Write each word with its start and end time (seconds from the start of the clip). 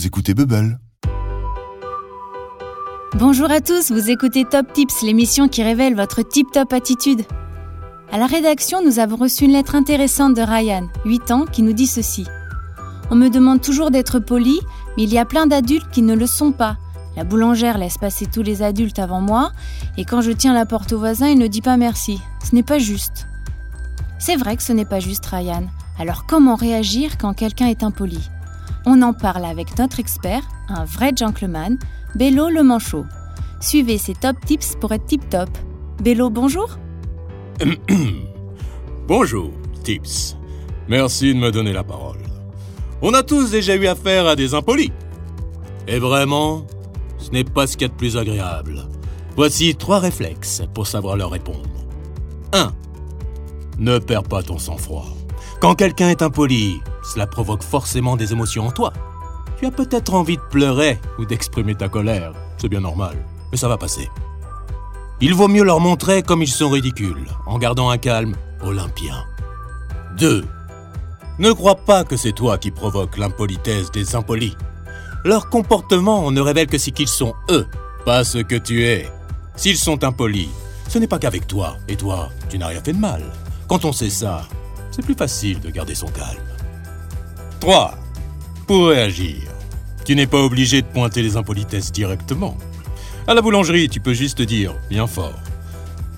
vous 0.00 0.06
écoutez 0.06 0.32
Bubble. 0.32 0.80
Bonjour 3.18 3.50
à 3.50 3.60
tous, 3.60 3.90
vous 3.90 4.08
écoutez 4.08 4.46
Top 4.46 4.72
Tips, 4.72 5.02
l'émission 5.02 5.46
qui 5.46 5.62
révèle 5.62 5.94
votre 5.94 6.22
tip-top 6.22 6.72
attitude. 6.72 7.20
À 8.10 8.16
la 8.16 8.26
rédaction, 8.26 8.82
nous 8.82 8.98
avons 8.98 9.16
reçu 9.16 9.44
une 9.44 9.52
lettre 9.52 9.74
intéressante 9.74 10.32
de 10.32 10.40
Ryan, 10.40 10.88
8 11.04 11.30
ans, 11.32 11.44
qui 11.44 11.62
nous 11.62 11.74
dit 11.74 11.86
ceci. 11.86 12.24
On 13.10 13.14
me 13.14 13.28
demande 13.28 13.60
toujours 13.60 13.90
d'être 13.90 14.20
poli, 14.20 14.58
mais 14.96 15.02
il 15.02 15.12
y 15.12 15.18
a 15.18 15.26
plein 15.26 15.46
d'adultes 15.46 15.90
qui 15.92 16.00
ne 16.00 16.14
le 16.14 16.26
sont 16.26 16.52
pas. 16.52 16.78
La 17.14 17.24
boulangère 17.24 17.76
laisse 17.76 17.98
passer 17.98 18.24
tous 18.24 18.42
les 18.42 18.62
adultes 18.62 19.00
avant 19.00 19.20
moi, 19.20 19.52
et 19.98 20.06
quand 20.06 20.22
je 20.22 20.32
tiens 20.32 20.54
la 20.54 20.64
porte 20.64 20.94
au 20.94 20.98
voisin, 20.98 21.28
il 21.28 21.38
ne 21.38 21.46
dit 21.46 21.60
pas 21.60 21.76
merci. 21.76 22.22
Ce 22.42 22.54
n'est 22.54 22.62
pas 22.62 22.78
juste. 22.78 23.26
C'est 24.18 24.36
vrai 24.36 24.56
que 24.56 24.62
ce 24.62 24.72
n'est 24.72 24.86
pas 24.86 25.00
juste, 25.00 25.26
Ryan. 25.26 25.64
Alors 25.98 26.24
comment 26.24 26.54
réagir 26.54 27.18
quand 27.18 27.34
quelqu'un 27.34 27.66
est 27.66 27.82
impoli? 27.82 28.30
On 28.92 29.02
en 29.02 29.12
parle 29.12 29.44
avec 29.44 29.78
notre 29.78 30.00
expert, 30.00 30.42
un 30.68 30.84
vrai 30.84 31.12
gentleman, 31.16 31.78
Bello 32.16 32.48
le 32.48 32.64
manchot. 32.64 33.04
Suivez 33.60 33.98
ses 33.98 34.14
top 34.14 34.34
tips 34.44 34.74
pour 34.80 34.90
être 34.90 35.06
tip 35.06 35.30
top. 35.30 35.48
Bello, 36.02 36.28
bonjour 36.28 36.76
Bonjour, 39.06 39.52
Tips. 39.84 40.36
Merci 40.88 41.34
de 41.34 41.38
me 41.38 41.52
donner 41.52 41.72
la 41.72 41.84
parole. 41.84 42.18
On 43.00 43.14
a 43.14 43.22
tous 43.22 43.52
déjà 43.52 43.76
eu 43.76 43.86
affaire 43.86 44.26
à 44.26 44.34
des 44.34 44.54
impolis. 44.54 44.90
Et 45.86 46.00
vraiment, 46.00 46.66
ce 47.18 47.30
n'est 47.30 47.44
pas 47.44 47.68
ce 47.68 47.76
qu'il 47.76 47.82
y 47.82 47.90
a 47.90 47.92
de 47.92 47.96
plus 47.96 48.16
agréable. 48.16 48.88
Voici 49.36 49.76
trois 49.76 50.00
réflexes 50.00 50.62
pour 50.74 50.88
savoir 50.88 51.16
leur 51.16 51.30
répondre. 51.30 51.70
1. 52.54 52.72
Ne 53.78 54.00
perds 54.00 54.24
pas 54.24 54.42
ton 54.42 54.58
sang-froid. 54.58 55.06
Quand 55.60 55.74
quelqu'un 55.74 56.08
est 56.08 56.22
impoli, 56.22 56.80
cela 57.02 57.26
provoque 57.26 57.62
forcément 57.62 58.16
des 58.16 58.32
émotions 58.32 58.68
en 58.68 58.70
toi. 58.70 58.94
Tu 59.58 59.66
as 59.66 59.70
peut-être 59.70 60.14
envie 60.14 60.38
de 60.38 60.42
pleurer 60.50 60.98
ou 61.18 61.26
d'exprimer 61.26 61.74
ta 61.74 61.90
colère. 61.90 62.32
C'est 62.56 62.70
bien 62.70 62.80
normal, 62.80 63.14
mais 63.52 63.58
ça 63.58 63.68
va 63.68 63.76
passer. 63.76 64.08
Il 65.20 65.34
vaut 65.34 65.48
mieux 65.48 65.62
leur 65.62 65.78
montrer 65.78 66.22
comme 66.22 66.42
ils 66.42 66.48
sont 66.48 66.70
ridicules, 66.70 67.26
en 67.46 67.58
gardant 67.58 67.90
un 67.90 67.98
calme 67.98 68.36
olympien. 68.62 69.22
2. 70.16 70.46
Ne 71.38 71.52
crois 71.52 71.76
pas 71.76 72.04
que 72.04 72.16
c'est 72.16 72.32
toi 72.32 72.56
qui 72.56 72.70
provoque 72.70 73.18
l'impolitesse 73.18 73.90
des 73.90 74.16
impolis. 74.16 74.56
Leur 75.26 75.50
comportement 75.50 76.30
ne 76.30 76.40
révèle 76.40 76.68
que 76.68 76.78
ce 76.78 76.88
qu'ils 76.88 77.06
sont 77.06 77.34
eux, 77.50 77.66
pas 78.06 78.24
ce 78.24 78.38
que 78.38 78.56
tu 78.56 78.86
es. 78.86 79.10
S'ils 79.56 79.76
sont 79.76 80.04
impolis, 80.04 80.48
ce 80.88 80.98
n'est 80.98 81.06
pas 81.06 81.18
qu'avec 81.18 81.46
toi, 81.46 81.76
et 81.86 81.96
toi, 81.96 82.30
tu 82.48 82.56
n'as 82.56 82.68
rien 82.68 82.80
fait 82.82 82.94
de 82.94 82.98
mal. 82.98 83.22
Quand 83.68 83.84
on 83.84 83.92
sait 83.92 84.08
ça, 84.08 84.46
c'est 84.90 85.04
plus 85.04 85.14
facile 85.14 85.60
de 85.60 85.70
garder 85.70 85.94
son 85.94 86.08
calme. 86.08 86.40
3. 87.60 87.94
Pour 88.66 88.88
réagir, 88.88 89.42
tu 90.04 90.14
n'es 90.14 90.26
pas 90.26 90.38
obligé 90.40 90.82
de 90.82 90.86
pointer 90.86 91.22
les 91.22 91.36
impolitesses 91.36 91.92
directement. 91.92 92.56
À 93.26 93.34
la 93.34 93.42
boulangerie, 93.42 93.88
tu 93.88 94.00
peux 94.00 94.14
juste 94.14 94.42
dire, 94.42 94.74
bien 94.88 95.06
fort. 95.06 95.38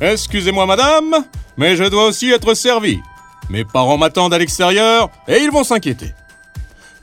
Excusez-moi 0.00 0.66
madame, 0.66 1.24
mais 1.56 1.76
je 1.76 1.84
dois 1.84 2.06
aussi 2.06 2.30
être 2.30 2.54
servi. 2.54 3.00
Mes 3.50 3.64
parents 3.64 3.98
m'attendent 3.98 4.34
à 4.34 4.38
l'extérieur 4.38 5.10
et 5.26 5.38
ils 5.38 5.50
vont 5.50 5.64
s'inquiéter. 5.64 6.12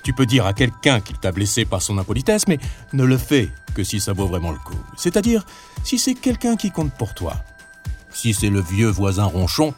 Tu 0.04 0.14
peux 0.14 0.26
dire 0.26 0.46
à 0.46 0.54
quelqu'un 0.54 1.00
qu'il 1.00 1.18
t'a 1.18 1.32
blessé 1.32 1.66
par 1.66 1.82
son 1.82 1.98
impolitesse, 1.98 2.48
mais 2.48 2.60
ne 2.94 3.04
le 3.04 3.18
fais 3.18 3.50
que 3.74 3.84
si 3.84 4.00
ça 4.00 4.14
vaut 4.14 4.28
vraiment 4.28 4.52
le 4.52 4.60
coup. 4.60 4.78
C'est-à-dire 4.96 5.46
si 5.84 5.98
c'est 5.98 6.14
quelqu'un 6.14 6.56
qui 6.56 6.70
compte 6.72 6.94
pour 6.94 7.14
toi. 7.14 7.36
Si 8.16 8.34
c'est 8.34 8.50
le 8.50 8.62
vieux 8.62 8.88
voisin 8.88 9.26
ronchon, 9.26 9.74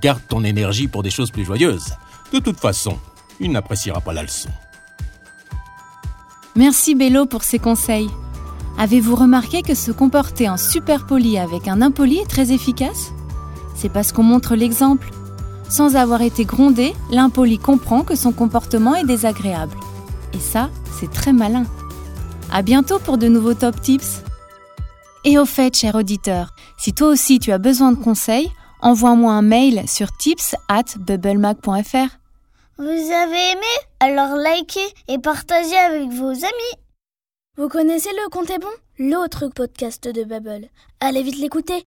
garde 0.00 0.22
ton 0.28 0.42
énergie 0.42 0.88
pour 0.88 1.02
des 1.02 1.10
choses 1.10 1.30
plus 1.30 1.44
joyeuses. 1.44 1.94
De 2.32 2.38
toute 2.38 2.58
façon, 2.58 2.98
il 3.38 3.52
n'appréciera 3.52 4.00
pas 4.00 4.14
la 4.14 4.22
leçon. 4.22 4.48
Merci 6.56 6.94
Bello 6.94 7.26
pour 7.26 7.44
ces 7.44 7.58
conseils. 7.58 8.08
Avez-vous 8.78 9.14
remarqué 9.14 9.60
que 9.60 9.74
se 9.74 9.92
comporter 9.92 10.48
en 10.48 10.56
super 10.56 11.06
poli 11.06 11.38
avec 11.38 11.68
un 11.68 11.82
impoli 11.82 12.18
est 12.18 12.30
très 12.30 12.50
efficace? 12.50 13.12
C'est 13.74 13.90
parce 13.90 14.10
qu'on 14.10 14.22
montre 14.22 14.56
l'exemple. 14.56 15.10
Sans 15.68 15.96
avoir 15.96 16.22
été 16.22 16.46
grondé, 16.46 16.94
l'impoli 17.10 17.58
comprend 17.58 18.04
que 18.04 18.16
son 18.16 18.32
comportement 18.32 18.94
est 18.94 19.04
désagréable. 19.04 19.76
Et 20.32 20.40
ça, 20.40 20.70
c'est 20.98 21.10
très 21.10 21.34
malin. 21.34 21.66
À 22.50 22.62
bientôt 22.62 22.98
pour 22.98 23.18
de 23.18 23.28
nouveaux 23.28 23.54
top 23.54 23.80
tips. 23.82 24.22
Et 25.28 25.38
au 25.38 25.44
fait, 25.44 25.74
cher 25.74 25.96
auditeur, 25.96 26.54
si 26.78 26.92
toi 26.92 27.08
aussi 27.08 27.40
tu 27.40 27.50
as 27.50 27.58
besoin 27.58 27.90
de 27.90 28.00
conseils, 28.00 28.48
envoie-moi 28.80 29.32
un 29.32 29.42
mail 29.42 29.82
sur 29.88 30.16
tips 30.16 30.54
at 30.68 30.84
bubblemac.fr. 31.00 32.18
Vous 32.78 32.84
avez 32.84 33.50
aimé? 33.52 33.72
Alors 33.98 34.36
likez 34.36 34.86
et 35.08 35.18
partagez 35.18 35.76
avec 35.76 36.10
vos 36.10 36.30
amis. 36.30 36.76
Vous 37.56 37.68
connaissez 37.68 38.10
Le 38.10 38.30
Compte 38.30 38.50
est 38.50 38.60
bon? 38.60 38.68
L'autre 39.00 39.48
podcast 39.48 40.06
de 40.06 40.22
Bubble. 40.22 40.68
Allez 41.00 41.24
vite 41.24 41.38
l'écouter 41.38 41.84